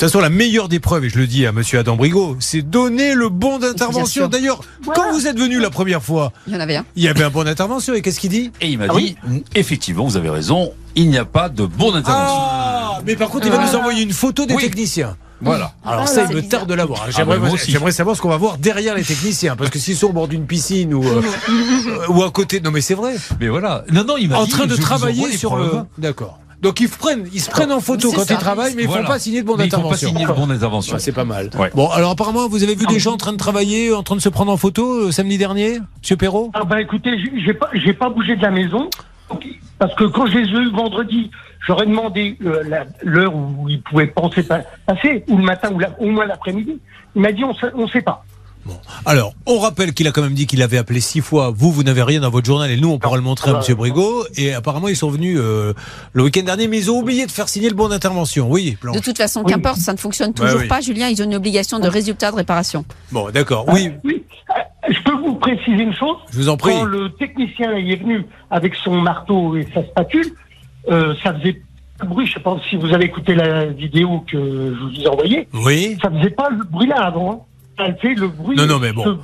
[0.00, 2.62] toute façon, la meilleure des preuves, et je le dis à monsieur Adam Brigot, c'est
[2.62, 4.28] donner le bon d'intervention.
[4.28, 4.60] D'ailleurs,
[4.94, 6.84] quand vous êtes venu la première fois, Il y en avait un.
[6.96, 7.94] il y avait un bon d'intervention.
[7.94, 8.50] Et qu'est-ce qu'il dit?
[8.60, 9.16] Et il m'a Ah dit,
[9.54, 12.36] effectivement, vous avez raison, il n'y a pas de bon d'intervention.
[12.40, 14.62] Ah Mais par contre, il va nous envoyer une photo des Oui.
[14.62, 15.16] techniciens.
[15.42, 15.72] Voilà.
[15.86, 17.04] Alors Ah, ça, là, il me tarde de l'avoir.
[17.06, 19.56] Ah, J'aimerais bah, j'aimerais savoir ce qu'on va voir derrière les techniciens.
[19.56, 21.22] Parce que s'ils sont au bord d'une piscine ou, euh,
[22.10, 22.60] ou à côté...
[22.60, 23.14] Non mais c'est vrai.
[23.40, 23.84] Mais voilà.
[23.90, 25.70] Non, non, il m'a En dit, train de travailler sur le...
[25.96, 26.38] D'accord.
[26.60, 28.34] Donc ils se prennent, ils se prennent en photo quand ça.
[28.34, 29.04] ils travaillent, mais ils Voilà.
[29.04, 30.08] font pas signer de bon Mais il faut pas d'intervention.
[30.08, 30.94] signer d'intervention.
[30.94, 31.48] Ouais, c'est pas mal.
[31.58, 31.70] Ouais.
[31.74, 34.20] Bon, alors apparemment, vous avez vu des gens en train de travailler, en train de
[34.20, 36.50] se prendre en photo euh, samedi dernier, Monsieur Perrault?
[36.54, 37.12] Ah bah écoutez,
[37.44, 38.90] j'ai- pas, j'ai pas bougé de la maison.
[39.78, 41.30] Parce que quand je les ai eus vendredi,
[41.66, 42.62] j'aurais demandé euh,
[43.02, 46.78] l'heure où ils pouvaient penser pa- passer, ou le matin, ou la- au moins l'après-midi.
[47.16, 48.22] Il m'a dit on sait, on sait pas.
[49.06, 51.52] Alors, on rappelle qu'il a quand même dit qu'il avait appelé six fois.
[51.54, 53.58] Vous, vous n'avez rien dans votre journal et nous, on pourra le montrer à Ah,
[53.58, 54.24] Monsieur Brigot.
[54.36, 55.72] Et apparemment, ils sont venus euh,
[56.12, 58.48] le week-end dernier, mais ils ont oublié de faire signer le bon d'intervention.
[58.50, 58.96] Oui, Blanche.
[58.96, 59.52] De toute façon, Oui.
[59.52, 60.68] qu'importe, ça ne fonctionne toujours oui.
[60.68, 60.80] pas.
[60.80, 62.84] Julien, ils ont une obligation de résultat de réparation.
[63.12, 63.64] Bon, d'accord.
[63.68, 64.22] Oui, Oui.
[64.50, 66.16] Euh, Je peux vous préciser une chose?
[66.30, 66.72] je vous en prie.
[66.72, 70.26] Quand le technicien est venu avec son marteau et sa spatule,
[70.90, 71.60] euh, ça faisait
[71.98, 72.26] pas de bruit.
[72.26, 75.48] Je sais pas si vous avez écouté la vidéo que je vous ai envoyée.
[75.54, 75.96] Oui.
[76.02, 77.46] Ça faisait pas le bruit là avant.
[77.80, 78.56] Ça fait le bruit.
[78.56, 79.18] Non, non, mais bon.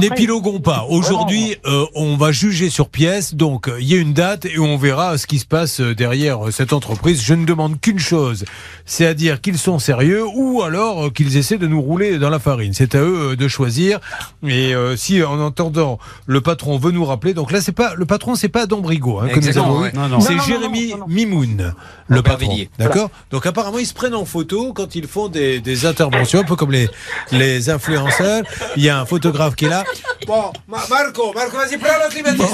[0.00, 0.86] N'épiloguons pas.
[0.88, 3.34] Aujourd'hui, euh, on va juger sur pièce.
[3.34, 5.94] Donc, euh, il y a une date et on verra ce qui se passe euh,
[5.94, 7.20] derrière cette entreprise.
[7.20, 8.44] Je ne demande qu'une chose,
[8.84, 12.38] c'est à dire qu'ils sont sérieux ou alors qu'ils essaient de nous rouler dans la
[12.38, 12.72] farine.
[12.74, 13.98] C'est à eux de choisir.
[14.46, 17.34] Et euh, si, en entendant, le patron veut nous rappeler.
[17.34, 19.92] Donc là, c'est pas le patron, c'est pas Dombrigo hein, ouais.
[20.20, 20.94] C'est Jérémy.
[21.08, 21.74] Mimoun,
[22.06, 22.56] le patron.
[22.78, 23.10] D'accord.
[23.32, 26.54] Donc apparemment, ils se prennent en photo quand ils font des, des interventions, un peu
[26.56, 26.88] comme les
[27.32, 28.42] les influenceurs.
[28.76, 29.84] Il y a un photographe qui est là.
[30.26, 32.48] Bon, Ma- Marco, Marco, vas-y, prends le climatiseur.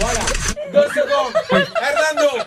[0.00, 0.20] voilà.
[0.72, 1.32] Deux secondes.
[1.52, 2.44] Hernando,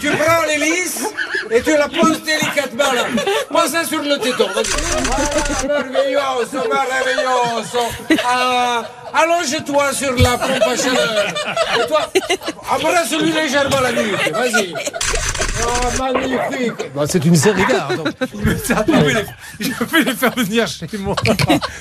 [0.00, 1.04] tu prends l'hélice
[1.50, 3.04] et tu la poses délicatement là.
[3.50, 4.46] Pose ça sur le téton.
[4.52, 8.20] Voilà, merveilleuse, merveilleuse.
[8.24, 11.26] Ah, allonge-toi sur la pompe à chaleur.
[11.82, 12.10] Et toi,
[12.70, 14.32] embrasse-lui légèrement la nuque.
[14.32, 14.74] Vas-y.
[15.62, 16.72] Oh, magnifique.
[17.08, 17.90] c'est une série d'art.
[18.20, 19.24] je, vais les,
[19.60, 21.16] je vais les faire venir chez moi.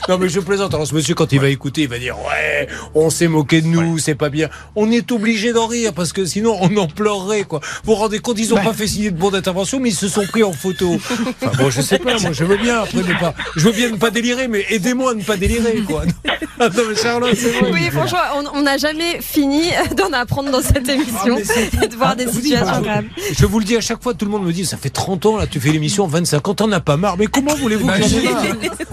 [0.09, 0.73] non, mais je plaisante.
[0.73, 3.67] Alors, ce monsieur, quand il va écouter, il va dire Ouais, on s'est moqué de
[3.67, 4.49] nous, c'est pas bien.
[4.75, 7.59] On est obligé d'en rire parce que sinon, on en pleurerait, quoi.
[7.83, 10.07] Vous vous rendez compte, ils ont pas fait signer de bon d'intervention, mais ils se
[10.07, 10.94] sont pris en photo.
[10.95, 13.33] Enfin, bon, je sais pas, moi, je veux bien, après, ne pas.
[13.55, 16.03] Je veux bien ne pas délirer, mais aidez-moi à ne pas délirer, quoi.
[16.59, 17.71] non, mais Charlotte, c'est vrai.
[17.71, 18.19] Oui, franchement,
[18.53, 19.63] on n'a jamais fini
[19.97, 23.05] d'en apprendre dans cette émission mais c'est- et de voir Ah, des situations graves.
[23.29, 24.89] je, je vous le dis à chaque fois, tout le monde me dit, ça fait
[24.89, 27.17] 30 ans, là, tu fais l'émission, 25 ans, t'en as pas marre.
[27.17, 27.93] Mais comment voulez-vous que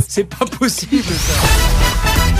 [0.08, 2.31] C'est pas possible, ça.